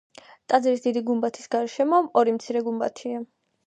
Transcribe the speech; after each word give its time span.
ტაძრის 0.53 0.81
დიდი 0.85 1.03
გუმბათის 1.11 1.53
გარშემო 1.57 2.03
ორი 2.25 2.37
მცირე 2.41 2.69
გუმბათია. 2.71 3.27